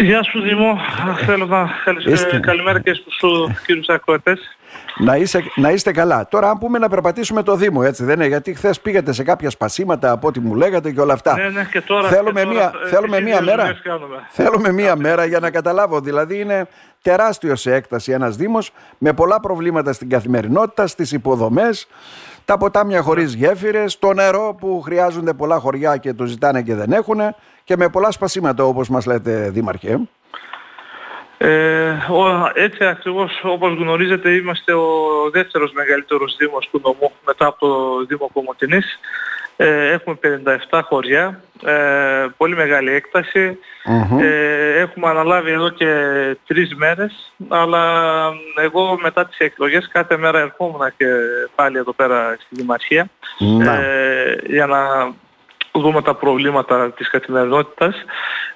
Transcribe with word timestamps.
Γεια 0.00 0.22
σου 0.22 0.40
Δήμο, 0.40 0.78
θέλω 1.24 1.46
να 1.46 1.68
θέλεις 1.84 2.26
καλημέρα 2.40 2.80
και 2.80 2.94
στους 2.94 3.16
κύριους 3.66 3.88
ακροατές. 3.88 4.56
Να, 4.98 5.16
είσαι, 5.16 5.42
να 5.54 5.70
είστε 5.70 5.92
καλά. 5.92 6.28
Τώρα, 6.28 6.50
αν 6.50 6.58
πούμε 6.58 6.78
να 6.78 6.88
περπατήσουμε 6.88 7.42
το 7.42 7.54
Δήμο, 7.54 7.80
έτσι 7.84 8.04
δεν 8.04 8.14
είναι, 8.14 8.26
γιατί 8.26 8.54
χθες 8.54 8.80
πήγατε 8.80 9.12
σε 9.12 9.22
κάποια 9.22 9.50
σπασίματα 9.50 10.10
από 10.10 10.26
ό,τι 10.26 10.40
μου 10.40 10.54
λέγατε 10.54 10.92
και 10.92 11.00
όλα 11.00 11.12
αυτά. 11.12 11.36
Ναι, 11.36 11.48
ναι, 11.48 11.64
και 11.64 11.80
τώρα. 11.80 12.08
Θέλουμε 12.08 12.40
και 12.42 12.46
μία, 12.46 12.70
τώρα, 12.70 12.84
ε, 12.84 12.88
θέλουμε 12.88 13.20
μία 13.20 13.42
μέρα. 13.42 13.76
Θέλουμε 14.28 14.72
μία 14.72 14.94
ναι. 14.94 15.02
μέρα 15.02 15.24
για 15.24 15.38
να 15.38 15.50
καταλάβω. 15.50 16.00
Δηλαδή, 16.00 16.40
είναι 16.40 16.68
τεράστιος 17.02 17.60
σε 17.60 17.74
έκταση 17.74 18.12
ένας 18.12 18.36
Δήμος 18.36 18.70
με 18.98 19.12
πολλά 19.12 19.40
προβλήματα 19.40 19.92
στην 19.92 20.08
καθημερινότητα, 20.08 20.86
στις 20.86 21.12
υποδομές, 21.12 21.88
τα 22.48 22.58
ποτάμια 22.58 23.02
χωρίς 23.02 23.34
γέφυρες, 23.34 23.98
το 23.98 24.12
νερό 24.12 24.56
που 24.60 24.80
χρειάζονται 24.80 25.32
πολλά 25.34 25.58
χωριά 25.58 25.96
και 25.96 26.12
το 26.12 26.24
ζητάνε 26.24 26.62
και 26.62 26.74
δεν 26.74 26.92
έχουν 26.92 27.20
και 27.64 27.76
με 27.76 27.88
πολλά 27.88 28.10
σπασίματα 28.10 28.64
όπως 28.64 28.88
μας 28.88 29.06
λέτε, 29.06 29.50
Δήμαρχε. 29.50 30.00
Ε, 31.38 31.90
ο, 31.90 32.50
έτσι 32.54 32.84
ακριβώς 32.84 33.40
όπως 33.42 33.74
γνωρίζετε 33.78 34.30
είμαστε 34.30 34.72
ο 34.72 34.86
δεύτερος 35.32 35.72
μεγαλύτερος 35.72 36.36
δήμος 36.38 36.68
του 36.70 36.80
νομού 36.84 37.12
μετά 37.26 37.46
από 37.46 37.58
το 37.58 38.04
Δήμο 38.04 38.30
Κομωτινής. 38.32 38.98
Ε, 39.60 39.92
έχουμε 39.92 40.18
57 40.70 40.80
χωριά, 40.84 41.42
ε, 41.64 42.26
πολύ 42.36 42.56
μεγάλη 42.56 42.92
έκταση. 42.92 43.58
Ε, 44.20 44.78
έχουμε 44.78 45.08
αναλάβει 45.08 45.50
εδώ 45.50 45.68
και 45.68 45.92
τρεις 46.46 46.74
μέρες, 46.74 47.32
αλλά 47.48 47.82
εγώ 48.56 48.98
μετά 49.02 49.26
τις 49.26 49.38
εκλογές 49.38 49.88
κάθε 49.92 50.16
μέρα 50.16 50.38
ερχόμουν 50.38 50.80
και 50.96 51.06
πάλι 51.54 51.78
εδώ 51.78 51.92
πέρα 51.92 52.36
στη 52.38 52.54
Δημαρχία 52.54 53.10
ε, 53.40 54.34
για 54.46 54.66
να 54.66 54.78
δούμε 55.72 56.02
τα 56.02 56.14
προβλήματα 56.14 56.92
της 56.92 57.10
καθημερινότητας. 57.10 58.04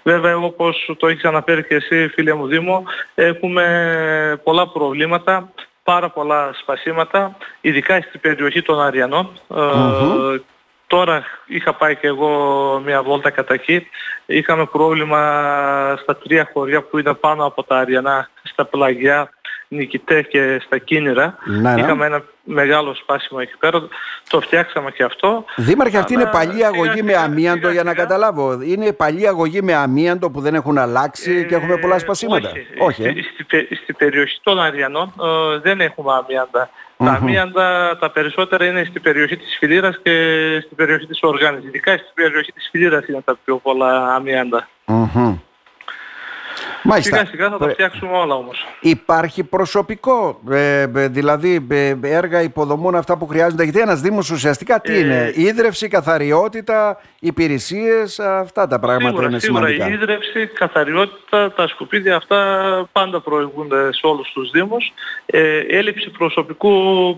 Βέβαια 0.03 0.37
όπως 0.37 0.95
το 0.99 1.07
έχεις 1.07 1.25
αναφέρει 1.25 1.65
και 1.65 1.75
εσύ 1.75 2.09
φίλε 2.09 2.35
μου 2.35 2.47
Δήμο, 2.47 2.85
έχουμε 3.15 4.41
πολλά 4.45 4.69
προβλήματα, 4.69 5.53
πάρα 5.83 6.11
πολλά 6.11 6.51
σπασίματα, 6.61 7.37
ειδικά 7.61 8.01
στην 8.01 8.21
περιοχή 8.21 8.63
των 8.63 8.81
Αριανών. 8.81 9.29
Ε, 9.55 10.41
τώρα 10.93 11.25
είχα 11.47 11.75
πάει 11.75 11.97
και 11.97 12.07
εγώ 12.07 12.31
μια 12.85 13.03
βόλτα 13.03 13.31
κατά 13.31 13.55
εκεί. 13.55 13.87
Είχαμε 14.27 14.67
πρόβλημα 14.67 15.21
στα 16.03 16.17
τρία 16.17 16.51
χωριά 16.53 16.83
που 16.83 16.99
είναι 16.99 17.15
πάνω 17.15 17.45
από 17.45 17.63
τα 17.63 17.79
Αριανά, 17.79 18.29
στα 18.53 18.65
Πλαγιά, 18.65 19.31
Νικητέ 19.69 20.23
και 20.23 20.61
στα 20.65 20.79
Κίνηρα. 20.79 21.39
Ναι, 21.45 21.73
ναι. 21.75 21.81
Είχαμε 21.81 22.07
ένα 22.07 22.23
μεγάλο 22.45 22.95
σπάσιμο 22.95 23.39
εκεί 23.43 23.57
πέρα. 23.59 23.89
Το 24.29 24.41
φτιάξαμε 24.41 24.91
και 24.91 25.03
αυτό. 25.03 25.45
Δήμαρχε, 25.57 25.99
αυτή 25.99 26.13
είναι 26.15 26.27
παλιά 26.33 26.67
αγωγή 26.67 26.91
σιγά, 26.91 27.05
με 27.05 27.11
σιγά, 27.13 27.23
αμίαντο 27.25 27.59
σιγά, 27.59 27.73
για 27.73 27.83
να 27.83 27.91
σιγά. 27.91 28.03
καταλάβω. 28.03 28.61
Είναι 28.63 28.93
παλιά 28.93 29.29
αγωγή 29.31 29.63
με 29.63 29.75
αμίαντο 29.75 30.31
που 30.31 30.41
δεν 30.41 30.55
έχουν 30.55 30.79
αλλάξει 30.79 31.47
και 31.47 31.55
έχουμε 31.55 31.77
πολλά 31.77 31.95
Ε, 31.95 31.99
σπασίματα; 31.99 32.49
Όχι. 32.49 32.67
όχι 32.79 33.03
ε. 33.03 33.11
Στη, 33.11 33.23
στη 33.23 33.45
πε- 33.45 33.75
στη 33.83 33.93
περιοχή 33.93 34.39
των 34.43 34.61
Αριανών 34.61 35.13
ε, 35.55 35.59
δεν 35.59 35.81
έχουμε 35.81 36.13
αμίαντα. 36.13 36.71
Τα 36.97 37.11
αμίαντα 37.11 37.97
τα 38.01 38.11
περισσότερα 38.11 38.65
είναι 38.67 38.85
στην 38.85 39.03
περιοχή 39.03 39.37
της 39.37 39.57
Φιλήρας 39.59 39.99
και 40.03 40.13
στην 40.65 40.77
περιοχή 40.77 41.07
της 41.07 41.19
Οργάνης. 41.23 41.65
Ειδικά 41.65 41.93
στην 41.93 42.11
περιοχή 42.15 42.53
της 42.53 42.69
Φιλήρας 42.71 43.07
είναι 43.07 43.21
τα 43.25 43.39
πιο 43.45 43.57
πολλά 43.57 44.15
αμίαντα. 44.15 44.69
Μμμ. 44.87 45.37
Μάλιστα. 46.85 47.17
Σιγά 47.17 47.29
σιγά 47.31 47.51
θα 47.51 47.59
τα 47.59 47.69
φτιάξουμε 47.69 48.17
όλα 48.17 48.35
όμως. 48.35 48.67
Υπάρχει 48.81 49.45
προσωπικό, 49.45 50.41
ε, 50.51 50.81
ε, 50.95 51.09
δηλαδή 51.09 51.67
ε, 51.71 51.95
έργα 52.03 52.43
υποδομών 52.43 52.95
αυτά 52.95 53.17
που 53.17 53.27
χρειάζονται. 53.27 53.63
Γιατί 53.63 53.81
ένας 53.81 54.01
Δήμος 54.01 54.31
ουσιαστικά 54.31 54.81
τι 54.81 54.93
Ε, 54.93 54.99
είναι, 54.99 55.33
ίδρυυση, 55.35 55.89
καθαριότητα, 55.89 57.01
υπηρεσίες, 57.21 58.19
αυτά 58.19 58.67
τα 58.67 58.79
πράγματα 58.79 59.09
Σίγουρα, 59.09 59.29
είναι 59.29 59.39
σίγουρα 59.39 59.67
σημαντικά. 59.67 59.89
η 59.89 59.93
ίδρυυση, 59.93 60.47
καθαριότητα, 60.47 61.53
τα 61.53 61.69
σκουπίδια 61.69 62.17
αυτά 62.17 62.39
πάντα 62.93 63.21
προηγούνται 63.21 63.93
σε 63.93 64.07
όλους 64.07 64.33
τους 64.33 64.51
Δήμους. 64.51 64.93
Ε, 65.27 65.59
έλλειψη 65.59 66.11
προσωπικού 66.11 66.73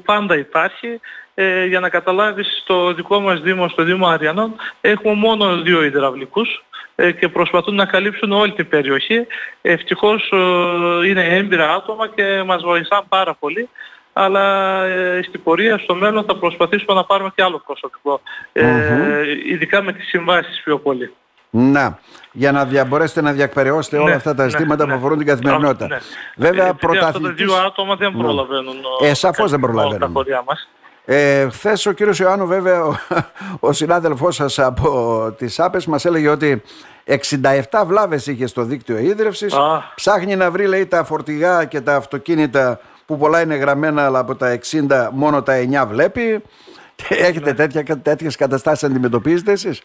πάντα 0.04 0.36
υπάρχει. 0.36 1.00
Ε, 1.34 1.64
για 1.64 1.80
να 1.80 1.88
καταλάβεις 1.88 2.62
το 2.66 2.94
δικό 2.94 3.20
μας 3.20 3.40
Δήμο, 3.40 3.68
στο 3.68 3.82
Δήμο 3.82 4.06
Αριανών, 4.06 4.54
έχουμε 4.80 5.14
μόνο 5.14 5.56
δύο 5.56 5.82
υδραυλικούς 5.84 6.64
ε, 6.94 7.12
και 7.12 7.28
προσπαθούν 7.28 7.74
να 7.74 7.84
καλύψουν 7.84 8.32
όλη 8.32 8.52
την 8.52 8.68
περιοχή. 8.68 9.26
Ευτυχώς 9.62 10.32
ε, 10.32 11.06
είναι 11.06 11.24
έμπειρα 11.24 11.74
άτομα 11.74 12.08
και 12.08 12.42
μας 12.46 12.62
βοηθάν 12.62 13.04
πάρα 13.08 13.34
πολύ 13.34 13.68
αλλά 14.16 14.82
ε, 14.84 15.22
στην 15.22 15.42
πορεία 15.42 15.78
στο 15.78 15.94
μέλλον 15.94 16.24
θα 16.24 16.36
προσπαθήσουμε 16.36 16.94
να 16.94 17.04
πάρουμε 17.04 17.30
και 17.34 17.42
άλλο 17.42 17.62
προσωπικό. 17.66 18.20
Ε, 18.52 19.22
ειδικά 19.46 19.82
με 19.82 19.92
τις 19.92 20.08
συμβάσεις 20.08 20.60
πιο 20.64 20.78
πολύ. 20.78 21.12
Να, 21.50 21.98
για 22.32 22.52
να 22.52 22.64
δια, 22.64 22.84
μπορέσετε 22.84 23.20
να 23.20 23.32
διακπεραιώσετε 23.32 23.96
όλα 23.96 24.08
Ναι, 24.08 24.14
αυτά 24.14 24.34
τα 24.34 24.44
ναι, 24.44 24.50
ζητήματα 24.50 24.84
ναι. 24.86 24.92
που 24.92 24.98
αφορούν 24.98 25.18
την 25.18 25.26
καθημερινότητα. 25.26 25.86
Ναι. 25.86 25.98
Βέβαια, 26.36 26.66
Ε, 26.66 26.68
επειδή 26.68 26.86
Αυτά 26.96 27.02
τα 27.02 27.10
πρωταθλητής... 27.10 27.46
δύο 27.46 27.54
άτομα 27.54 27.94
δεν 27.96 28.12
προλαβαίνουν. 28.12 28.76
Ε, 29.02 29.14
σαφώς 29.14 29.50
δεν 29.50 29.62
όλα 29.62 29.72
προλαβαίνουν. 29.72 30.00
Τα 30.00 30.10
χωριά 30.12 30.42
μας. 30.46 30.68
Ε, 31.04 31.48
Χθες 31.50 31.86
ο 31.86 31.92
κύριος 31.92 32.18
Ιωάννου 32.18 32.46
βέβαια 32.46 32.84
ο, 32.84 32.94
ο 33.60 33.72
συνάδελφός 33.72 34.34
σας 34.34 34.58
από 34.58 35.34
τις 35.38 35.60
ΑΠΕΣ 35.60 35.86
μας 35.86 36.04
έλεγε 36.04 36.28
ότι 36.28 36.62
67 37.06 37.16
βλάβες 37.86 38.26
είχε 38.26 38.46
στο 38.46 38.62
δίκτυο 38.62 38.98
ίδρυυσης 38.98 39.54
Α. 39.54 39.82
ψάχνει 39.94 40.36
να 40.36 40.50
βρει 40.50 40.66
λέει 40.66 40.86
τα 40.86 41.04
φορτηγά 41.04 41.64
και 41.64 41.80
τα 41.80 41.94
αυτοκίνητα 41.96 42.80
που 43.06 43.18
πολλά 43.18 43.40
είναι 43.40 43.54
γραμμένα 43.54 44.04
αλλά 44.04 44.18
από 44.18 44.34
τα 44.34 44.58
60 44.70 45.08
μόνο 45.12 45.42
τα 45.42 45.54
9 45.84 45.86
βλέπει 45.88 46.42
έχετε 47.08 47.50
Ναι. 47.50 47.54
τέτοια, 47.54 47.98
τέτοιες 47.98 48.36
καταστάσεις 48.36 48.84
αντιμετωπίζετε 48.84 49.52
εσείς; 49.52 49.82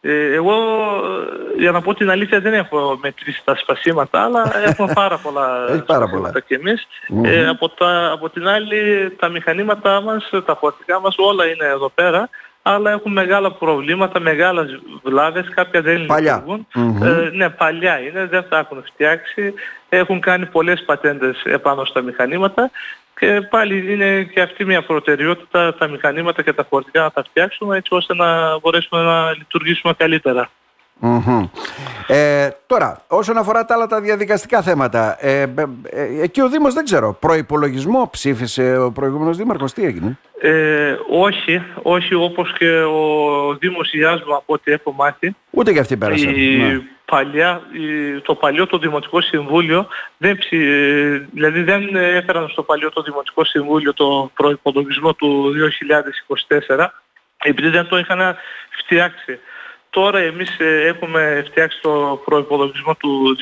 Ε, 0.00 0.34
εγώ, 0.34 0.52
ε, 0.52 1.47
για 1.58 1.70
να 1.70 1.80
πω 1.80 1.94
την 1.94 2.10
αλήθεια, 2.10 2.40
δεν 2.40 2.54
έχω 2.54 2.98
μετρήσει 3.02 3.42
τα 3.44 3.56
σπασίματα, 3.56 4.24
αλλά 4.24 4.52
έχουμε 4.64 4.92
πάρα 5.02 5.18
πολλά 5.18 5.64
Έχει 5.68 5.82
πάρα 5.82 6.06
σπασίματα 6.06 6.28
πολλά. 6.32 6.40
κι 6.46 6.54
εμείς. 6.54 6.86
Ε, 7.24 7.48
από, 7.48 7.68
τα, 7.68 8.10
από 8.12 8.30
την 8.30 8.48
άλλη, 8.48 9.10
τα 9.18 9.28
μηχανήματά 9.28 10.00
μας, 10.00 10.30
τα 10.44 10.56
φορτικά 10.56 11.00
μας, 11.00 11.14
όλα 11.18 11.46
είναι 11.46 11.64
εδώ 11.66 11.88
πέρα, 11.94 12.28
αλλά 12.62 12.90
έχουν 12.90 13.12
μεγάλα 13.12 13.52
προβλήματα, 13.52 14.20
μεγάλες 14.20 14.80
βλάβες, 15.02 15.48
κάποια 15.54 15.82
δεν 15.82 16.06
Παλιά. 16.06 16.34
λειτουργούν. 16.34 16.66
Μμμ. 16.74 17.02
Ε, 17.02 17.30
ναι, 17.32 17.48
παλιά 17.48 18.00
είναι, 18.00 18.26
δεν 18.26 18.44
τα 18.48 18.58
έχουν 18.58 18.82
φτιάξει, 18.92 19.54
έχουν 19.88 20.20
κάνει 20.20 20.46
πολλές 20.46 20.82
πατέντες 20.86 21.42
επάνω 21.44 21.84
στα 21.84 22.00
μηχανήματα 22.02 22.70
και 23.18 23.40
πάλι 23.50 23.92
είναι 23.92 24.22
και 24.22 24.40
αυτή 24.40 24.64
μια 24.64 24.82
προτεραιότητα 24.82 25.74
τα 25.74 25.88
μηχανήματα 25.88 26.42
και 26.42 26.52
τα 26.52 26.64
φορτικά 26.64 27.00
να 27.02 27.10
τα 27.10 27.22
φτιάξουμε 27.24 27.76
έτσι 27.76 27.94
ώστε 27.94 28.14
να 28.14 28.58
μπορέσουμε 28.58 29.02
να 29.02 29.30
λειτουργήσουμε 29.30 29.92
καλύτερα. 29.96 30.50
Μμμ. 31.00 31.44
Ε, 32.06 32.48
τώρα, 32.66 33.02
όσον 33.08 33.36
αφορά 33.36 33.64
τα 33.64 33.74
άλλα 33.74 33.86
τα 33.86 34.00
διαδικαστικά 34.00 34.62
θέματα, 34.62 35.16
ε, 35.26 35.40
ε, 35.40 35.46
ε, 35.90 36.22
εκεί 36.22 36.40
ο 36.40 36.48
Δήμος 36.48 36.74
δεν 36.74 36.84
ξέρω, 36.84 37.16
προϋπολογισμό 37.20 38.08
ψήφισε 38.12 38.78
ο 38.78 38.92
προηγούμενος 38.92 39.36
Δήμαρχος, 39.36 39.72
τι 39.72 39.84
έγινε; 39.84 40.18
Ε, 40.40 40.94
όχι, 41.10 41.62
όχι 41.82 42.14
όπως 42.14 42.52
και 42.58 42.70
ο 42.80 43.02
Δήμος 43.60 43.92
Ιάσμου 43.92 44.34
από 44.34 44.52
ό,τι 44.52 44.72
έχω 44.72 44.92
μάθει. 44.92 45.36
Ούτε 45.50 45.72
και 45.72 45.78
αυτή 45.78 45.96
πέρασε. 45.96 46.30
Η 46.30 46.56
Ναι. 46.56 46.80
παλιά, 47.04 47.60
η- 47.72 48.20
το 48.20 48.34
παλιό 48.34 48.66
το 48.66 48.78
Δημοτικό 48.78 49.20
Συμβούλιο, 49.20 49.86
δεν, 50.16 50.38
ψη- 50.38 50.52
ε, 50.52 51.26
δηλαδή 51.32 51.62
δεν 51.62 51.96
έφεραν 51.96 52.48
στο 52.48 52.62
παλιό 52.62 52.90
το 52.90 53.02
Δημοτικό 53.02 53.44
Συμβούλιο 53.44 53.94
το 53.94 54.30
προϋπολογισμό 54.34 55.14
του 55.14 55.52
2024, 55.52 56.94
επειδή 57.44 57.68
δεν 57.68 57.88
το 57.88 57.98
είχαν 57.98 58.36
φτιάξει. 58.84 59.38
Τώρα 59.98 60.18
εμείς 60.18 60.58
ε, 60.58 60.86
έχουμε 60.86 61.42
φτιάξει 61.46 61.80
το 61.82 62.22
προϋπολογισμό 62.24 62.94
του 62.94 63.36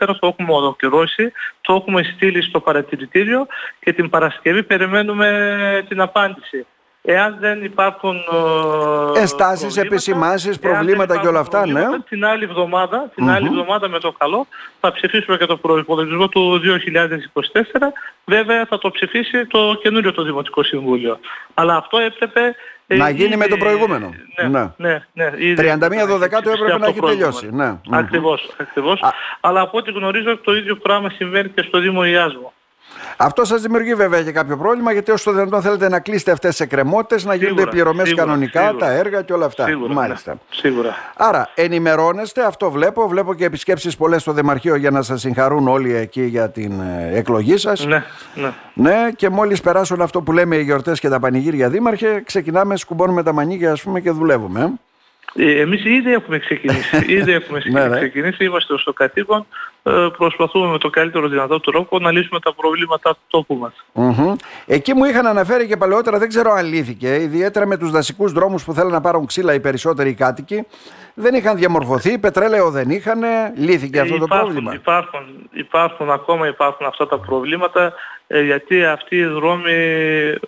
2024, 0.00 0.16
το 0.20 0.26
έχουμε 0.26 0.52
ολοκληρώσει, 0.52 1.32
το 1.60 1.74
έχουμε 1.74 2.02
στείλει 2.02 2.42
στο 2.42 2.60
παρατηρητήριο 2.60 3.46
και 3.80 3.92
την 3.92 4.10
Παρασκευή 4.10 4.62
περιμένουμε 4.62 5.86
την 5.88 6.00
απάντηση. 6.00 6.66
Εάν 7.08 7.36
δεν 7.40 7.64
υπάρχουν 7.64 8.16
ε, 8.16 9.18
Ενστάσεις, 9.20 9.60
προβλήματα, 9.60 9.80
επισημάνσεις, 9.86 10.46
εάν 10.46 10.58
δεν 10.60 10.70
προβλήματα 10.70 11.06
και 11.06 11.12
υπάρχουν 11.12 11.28
όλα 11.28 11.40
αυτά, 11.40 11.66
ναι. 11.66 11.72
προβλήματα, 11.72 12.04
Την 12.08 12.24
άλλη 12.24 12.44
εβδομάδα, 12.44 13.10
την 13.14 13.30
άλλη 13.30 13.46
εβδομάδα 13.46 13.88
με 13.88 13.98
το 13.98 14.12
καλό, 14.12 14.46
θα 14.80 14.92
ψηφίσουμε 14.92 15.36
και 15.36 15.46
το 15.46 15.56
προϋπολογισμό 15.56 16.28
του 16.28 16.60
2024. 16.60 17.92
Βέβαια 18.24 18.66
θα 18.66 18.78
το 18.78 18.90
ψηφίσει 18.90 19.46
το 19.46 19.78
καινούριο 19.82 20.12
το 20.12 20.22
Δημοτικό 20.22 20.62
Συμβούλιο. 20.62 21.18
Αλλά 21.54 21.76
αυτό 21.76 21.98
έπρεπε... 21.98 22.54
ε, 22.86 22.96
Να 22.96 23.10
γίνει 23.10 23.36
με 23.36 23.46
το 23.46 23.54
ήδη- 23.54 23.64
προηγούμενο. 23.64 24.14
Ναι, 24.42 24.48
Ναι. 24.48 24.70
ναι, 24.76 25.02
ναι. 25.12 25.32
ήδη 25.36 25.54
31 25.54 26.06
Δωδεκάτου 26.06 26.50
ψηφιστεί 26.50 26.50
έπρεπε 26.50 26.72
από 26.72 26.78
να 26.78 26.84
το 26.84 26.90
έχει 26.90 26.98
προηγούμενο. 27.00 27.08
τελειώσει, 27.08 27.48
ναι. 27.52 27.66
Μμμ. 27.86 27.94
Ακριβώς, 27.94 28.48
ακριβώς. 28.60 29.02
Α. 29.02 29.08
Αλλά 29.40 29.60
από 29.60 29.78
ό,τι 29.78 29.90
γνωρίζω 29.92 30.38
το 30.38 30.54
ίδιο 30.56 30.76
πράγμα 30.76 31.10
συμβαίνει 31.10 31.48
και 31.48 31.62
στο 31.62 31.78
Δήμο 31.80 32.04
Ιάσμου. 32.04 32.52
Αυτό 33.16 33.44
σας 33.44 33.60
δημιουργεί 33.62 33.94
βέβαια 33.94 34.22
και 34.22 34.32
κάποιο 34.32 34.56
πρόβλημα 34.56 34.92
γιατί 34.92 35.10
όσο 35.10 35.30
το 35.30 35.36
δυνατόν 35.36 35.62
θέλετε 35.62 35.88
να 35.88 36.00
κλείσετε 36.00 36.30
αυτές 36.30 36.50
τις 36.50 36.60
εκκρεμότητες, 36.60 37.24
να 37.24 37.34
γίνονται 37.34 37.54
Σίγουρα, 37.54 37.70
πληρωμές 37.70 38.06
σίγουρα, 38.08 38.24
κανονικά, 38.26 38.60
σίγουρα. 38.66 38.86
τα 38.86 38.92
έργα 38.92 39.22
και 39.22 39.32
όλα 39.32 39.46
αυτά. 39.46 39.64
Σίγουρα, 39.66 39.92
Μάλιστα. 39.92 40.32
ναι, 40.32 40.38
σίγουρα. 40.50 40.94
Άρα 41.16 41.50
ενημερώνεστε, 41.54 42.44
αυτό 42.44 42.70
βλέπω. 42.70 43.08
Βλέπω 43.08 43.34
και 43.34 43.44
επισκέψεις 43.44 43.96
πολλές 43.96 44.20
στο 44.22 44.32
Δημαρχείο 44.32 44.74
για 44.76 44.90
να 44.90 45.02
σας 45.02 45.20
συγχαρούν 45.20 45.68
όλοι 45.68 45.94
εκεί 45.94 46.22
για 46.22 46.50
την 46.50 46.80
ε, 46.80 47.10
εκλογή 47.18 47.56
σας. 47.56 47.86
Ναι, 47.86 48.04
ναι. 48.34 48.52
Ναι, 48.74 49.10
και 49.16 49.28
μόλις 49.28 49.60
περάσουν 49.60 50.00
αυτό 50.00 50.22
που 50.22 50.32
λέμε 50.32 50.56
οι 50.56 50.62
γιορτές 50.62 51.00
και 51.00 51.08
τα 51.08 51.20
πανηγύρια 51.20 51.68
δήμαρχε, 51.68 52.22
ξεκινάμε, 52.26 52.76
σκουμπώνουμε 52.76 53.22
τα 53.22 53.32
μανίκια 53.32 53.72
ας 53.72 53.82
πούμε 53.82 54.00
και 54.00 54.10
δουλεύουμε. 54.10 54.60
ε. 54.60 54.70
Ε, 55.38 55.60
εμείς 55.60 55.84
ήδη 55.84 56.12
έχουμε 56.12 56.38
ξεκινήσει. 56.38 57.04
ήδη 57.18 57.32
έχουμε 57.32 57.60
Ναι, 57.70 57.86
ναι. 57.86 57.96
ξεκινήσει. 57.96 58.44
Είμαστε 58.44 58.78
στο 58.78 58.92
καθήκον. 58.92 59.46
Ε, 59.88 60.08
προσπαθούμε 60.16 60.66
με 60.66 60.78
το 60.78 60.90
καλύτερο 60.90 61.28
δυνατό 61.28 61.60
τρόπο 61.60 61.98
να 61.98 62.10
λύσουμε 62.10 62.40
τα 62.40 62.54
προβλήματα 62.54 63.10
του 63.10 63.20
τόπου 63.26 63.54
μας. 63.54 63.84
Μμμ. 63.92 64.34
Εκεί 64.66 64.94
μου 64.94 65.04
είχαν 65.04 65.26
αναφέρει 65.26 65.66
και 65.66 65.76
παλαιότερα, 65.76 66.18
δεν 66.18 66.28
ξέρω 66.28 66.50
αν 66.52 66.66
λύθηκε, 66.66 67.14
ιδιαίτερα 67.14 67.66
με 67.66 67.76
τους 67.76 67.90
δασικούς 67.90 68.32
δρόμους 68.32 68.64
που 68.64 68.72
θέλουν 68.72 68.92
να 68.92 69.00
πάρουν 69.00 69.26
ξύλα 69.26 69.54
οι 69.54 69.60
περισσότεροι 69.60 70.14
κάτοικοι. 70.14 70.66
Δεν 71.14 71.34
είχαν 71.34 71.56
διαμορφωθεί, 71.56 72.18
πετρέλαιο 72.18 72.70
δεν 72.70 72.90
είχαν, 72.90 73.22
λύθηκε 73.56 74.00
αυτό 74.00 74.18
το 74.18 74.22
Ε, 74.22 74.24
υπάρχουν, 74.24 74.46
πρόβλημα. 74.46 74.74
Υπάρχουν, 74.74 75.20
υπάρχουν, 75.52 76.10
ακόμα 76.10 76.46
υπάρχουν 76.46 76.86
αυτά 76.86 77.06
τα 77.06 77.18
προβλήματα 77.18 77.92
ε, 78.26 78.40
γιατί 78.42 78.84
αυτοί 78.84 79.16
οι 79.16 79.26
δρόμοι 79.26 79.74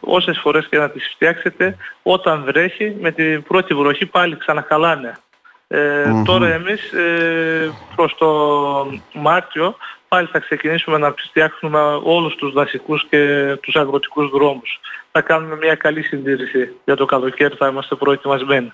όσες 0.01 0.39
φορές 0.39 0.67
και 0.69 0.79
να 0.79 0.91
τις 0.91 1.11
φτιάξετε 1.15 1.77
όταν 2.03 2.45
βρέχει 2.45 2.97
με 3.01 3.11
την 3.11 3.43
πρώτη 3.43 3.75
βροχή 3.75 4.07
πάλι 4.07 4.37
ξανακαλάνε. 4.37 5.19
Ε, 5.71 6.05
Μμμ. 6.09 6.23
Τώρα 6.25 6.53
εμείς 6.53 6.93
ε, 6.93 7.71
προς 7.97 8.15
το 8.19 8.29
Μάρτιο 9.13 9.77
πάλι 10.09 10.29
θα 10.33 10.39
ξεκινήσουμε 10.39 10.99
να 10.99 11.15
φτιάχνουμε 11.29 11.79
όλους 12.03 12.35
τους 12.37 12.53
δασικούς 12.53 13.07
και 13.11 13.55
τους 13.63 13.75
αγροτικούς 13.77 14.31
δρόμους. 14.31 14.81
Θα 15.13 15.21
κάνουμε 15.21 15.57
μια 15.57 15.75
καλή 15.75 16.03
συντήρηση 16.03 16.73
για 16.85 16.97
το 16.97 17.05
καλοκαίρι, 17.05 17.55
θα 17.59 17.69
είμαστε 17.69 17.95
προετοιμασμένοι. 17.95 18.73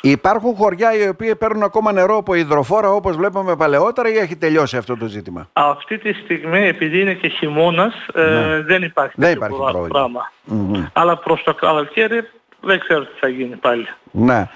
Υπάρχουν 0.00 0.54
χωριά 0.54 0.94
οι 1.04 1.08
οποίοι 1.08 1.36
παίρνουν 1.36 1.62
ακόμα 1.62 1.92
νερό 1.92 2.16
από 2.16 2.34
υδροφόρα 2.34 2.90
όπως 2.90 3.16
βλέπαμε 3.16 3.56
παλαιότερα 3.56 4.08
ή 4.08 4.16
έχει 4.16 4.36
τελειώσει 4.36 4.76
αυτό 4.76 4.96
το 4.96 5.06
ζήτημα; 5.06 5.48
Αυτή 5.52 5.98
τη 5.98 6.12
στιγμή, 6.12 6.66
επειδή 6.66 7.00
είναι 7.00 7.14
και 7.14 7.28
χειμώνας, 7.28 7.94
ε, 8.14 8.22
Ναι. 8.22 8.60
δεν 8.62 8.82
υπάρχει 8.82 9.12
Δεν 9.16 9.28
τέτοιο 9.28 9.44
υπάρχει 9.46 9.56
πρά- 9.62 9.70
πρόβλημα. 9.72 9.98
πράγμα. 9.98 10.32
Μμμ. 10.44 10.84
Αλλά 10.92 11.16
προς 11.16 11.42
το 11.42 11.54
καλοκαίρι 11.54 12.28
δεν 12.60 12.78
ξέρω 12.80 13.04
τι 13.04 13.18
θα 13.20 13.28
γίνει 13.28 13.56
πάλι. 13.56 13.88
Ναι. 14.10 14.48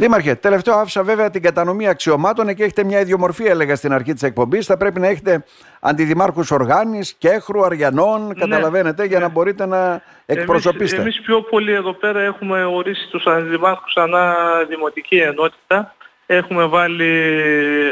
Δήμαρχε, 0.00 0.34
τελευταίο 0.34 0.74
άφησα 0.74 1.02
βέβαια 1.02 1.30
την 1.30 1.42
κατανομή 1.42 1.88
αξιωμάτων 1.88 2.54
και 2.54 2.64
έχετε 2.64 2.84
μια 2.84 3.00
ιδιομορφία, 3.00 3.50
έλεγα 3.50 3.76
στην 3.76 3.92
αρχή 3.92 4.12
της 4.12 4.22
εκπομπής. 4.22 4.66
Θα 4.66 4.76
πρέπει 4.76 5.00
να 5.00 5.06
έχετε 5.06 5.44
αντιδημάρχους 5.80 6.50
οργάνης, 6.50 7.14
κέχρου, 7.18 7.64
αριανών, 7.64 8.34
καταλαβαίνετε, 8.34 9.04
για 9.04 9.18
να 9.18 9.28
μπορείτε 9.28 9.66
να 9.66 10.02
εκπροσωπήσετε. 10.26 11.02
Εμείς, 11.02 11.16
εμείς 11.16 11.26
πιο 11.26 11.42
πολύ 11.42 11.72
εδώ 11.72 11.92
πέρα 11.92 12.20
έχουμε 12.20 12.64
ορίσει 12.64 13.08
τους 13.10 13.24
αντιδημάρχους 13.26 13.96
ανά 13.96 14.34
δημοτική 14.68 15.16
ενότητα. 15.16 15.94
Έχουμε 16.26 16.64
βάλει 16.64 17.12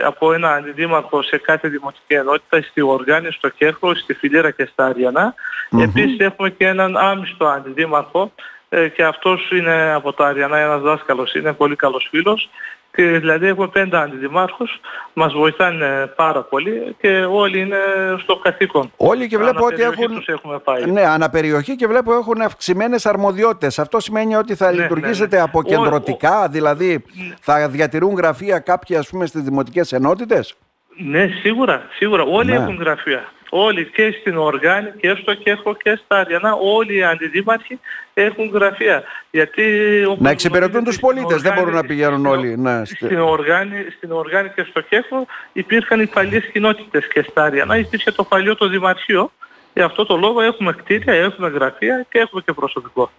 από 0.05 0.33
ένα 0.33 0.53
αντιδήμαρχο 0.53 1.23
σε 1.23 1.39
κάθε 1.39 1.69
δημοτική 1.69 2.15
ενότητα, 2.15 2.63
στη 2.63 2.81
Οργάνη, 2.81 3.33
στο 3.33 3.49
Κέρχο, 3.49 3.95
στη 3.95 4.15
Φιλέρα 4.15 4.51
και 4.51 4.69
στα 4.73 4.85
Αριανά. 4.85 5.35
Επίσης 5.81 6.19
έχουμε 6.19 6.51
και 6.51 6.67
έναν 6.67 6.97
άμυστο 6.97 7.47
αντιδήμαρχο 7.47 8.33
ε, 8.69 8.89
και 8.89 9.05
αυτός 9.05 9.51
είναι 9.51 9.93
από 9.95 10.13
τα 10.13 10.27
Αριανά 10.27 10.59
ένας 10.59 10.81
δάσκαλος, 10.81 11.35
είναι 11.35 11.53
πολύ 11.53 11.77
καλός 11.77 12.07
φίλος. 12.11 12.49
Και 12.95 13.03
δηλαδή 13.19 13.47
έχουμε 13.47 13.69
πέντε 13.69 13.97
αντιδημάρχους, 13.99 14.81
μας 15.13 15.33
βοηθάνε 15.33 16.13
πάρα 16.17 16.43
πολύ 16.43 16.97
και 17.01 17.25
όλοι 17.31 17.61
είναι 17.61 17.77
στο 18.23 18.37
καθήκον. 18.37 18.93
Όλοι 18.97 19.29
και 19.29 19.39
βλέπω 19.39 19.65
ότι 19.65 19.83
Αναπεριοχή 19.83 20.03
έχουν. 20.03 20.17
τους 20.17 20.27
έχουμε 20.27 20.59
πάει. 20.59 20.85
Ναι, 20.91 21.01
αναπεριοχή 21.07 21.77
και 21.77 21.87
βλέπω 21.87 22.13
έχουν 22.15 22.41
αυξημένες 22.41 23.07
αρμοδιότητες. 23.07 23.79
Αυτό 23.79 24.01
σημαίνει 24.01 24.37
ότι 24.37 24.55
θα 24.55 24.73
Ναι, 24.73 24.81
λειτουργήσετε 24.83 25.37
ναι, 25.37 25.43
ναι. 25.43 25.49
αποκεντρωτικά, 25.49 26.49
δηλαδή 26.49 27.05
θα 27.41 27.69
διατηρούν 27.69 28.15
γραφεία 28.15 28.59
κάποιοι 28.59 28.97
ας 28.97 29.09
πούμε 29.09 29.27
στις 29.27 29.43
δημοτικές 29.43 29.93
ενότητες; 29.93 30.55
Ναι, 30.97 31.27
σίγουρα, 31.43 31.83
σίγουρα. 31.97 32.23
Όλοι 32.23 32.51
Ναι. 32.51 32.57
έχουν 32.57 32.77
γραφεία. 32.77 33.25
Όλοι 33.51 33.85
και 33.85 34.15
στην 34.21 34.37
Οργάνη 34.39 34.91
και 35.01 35.15
στο 35.23 35.35
Κέχο 35.35 35.75
και 35.75 35.99
στα 36.05 36.17
Αριανά, 36.19 36.55
όλοι 36.55 36.95
οι 36.97 37.05
αντιδήμαρχοι 37.05 37.81
έχουν 38.15 38.51
γραφεία. 38.55 39.03
Γιατί, 39.31 39.63
όπως 40.05 40.19
Να 40.21 40.31
εξυπηρετούν 40.31 40.71
γνωρίζετε, 40.71 40.91
τους 40.91 41.01
πολίτες. 41.01 41.31
στην 41.41 41.43
Δεν 41.43 41.53
μπορούν 41.53 41.73
να 41.73 41.79
Οργάνη- 41.79 41.89
πηγαίνουν 41.89 42.19
στην- 42.19 42.31
όλοι. 42.31 42.57
Ναι, 42.59 42.85
στε- 42.85 42.97
Στην 43.05 43.21
Οργάνη, 43.21 43.87
στην 43.97 44.13
Οργάνη 44.13 44.49
και 44.55 44.63
στο 44.71 44.81
Κέχο 44.81 45.27
υπήρχαν 45.53 46.01
οι 46.01 46.07
παλιές 46.07 46.45
κοινότητες 46.53 47.09
και 47.09 47.23
στα 47.31 47.43
Αριανά 47.43 47.77
υπήρχε 47.79 48.11
το 48.11 48.25
παλιό 48.25 48.57
το 48.57 48.69
Δημαρχείο. 48.69 49.31
Γι' 49.75 49.83
αυτό 49.83 50.07
το 50.07 50.17
λόγο 50.17 50.41
έχουμε 50.41 50.73
κτίρια, 50.73 51.13
έχουμε 51.15 51.49
γραφεία 51.49 52.07
και 52.11 52.19
έχουμε 52.19 52.43
και 52.47 52.53
προσωπικό. 52.53 53.11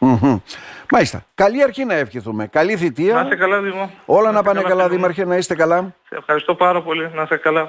Μμμ. 0.00 0.38
Μάλιστα. 0.90 1.24
Καλή 1.34 1.62
αρχή 1.62 1.84
να 1.84 1.94
ευχηθούμε. 1.94 2.46
Καλή 2.46 2.76
θητεία. 2.76 3.14
Να 3.14 3.20
είστε 3.20 3.36
καλά, 3.36 3.60
Δήμο. 3.60 3.90
Όλα 4.06 4.30
να 4.30 4.30
είστε 4.38 4.42
πάνε 4.52 4.60
καλά, 4.62 4.82
Δήμο. 4.84 4.94
Δήμαρχε, 4.96 5.24
να 5.24 5.36
είστε 5.36 5.54
καλά. 5.54 5.94
Σε 6.08 6.14
ευχαριστώ 6.18 6.54
πάρα 6.54 6.82
πολύ. 6.82 7.10
Να 7.14 7.22
είστε 7.22 7.36
καλά. 7.36 7.68